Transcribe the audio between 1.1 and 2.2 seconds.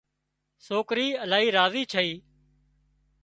الاهي راضي ڇئي